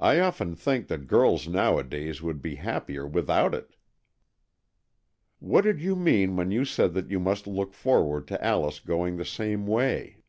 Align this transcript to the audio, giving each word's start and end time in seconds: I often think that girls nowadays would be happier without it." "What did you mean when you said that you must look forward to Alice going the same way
I 0.00 0.18
often 0.18 0.54
think 0.56 0.88
that 0.88 1.06
girls 1.06 1.46
nowadays 1.46 2.22
would 2.22 2.40
be 2.40 2.54
happier 2.54 3.06
without 3.06 3.52
it." 3.54 3.76
"What 5.40 5.60
did 5.60 5.78
you 5.78 5.94
mean 5.94 6.36
when 6.36 6.50
you 6.50 6.64
said 6.64 6.94
that 6.94 7.10
you 7.10 7.20
must 7.20 7.46
look 7.46 7.74
forward 7.74 8.26
to 8.28 8.42
Alice 8.42 8.80
going 8.80 9.18
the 9.18 9.26
same 9.26 9.66
way 9.66 10.22